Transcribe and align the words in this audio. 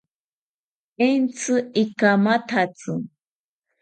Entzi 1.07 1.55
ikamathatzi 1.83 2.93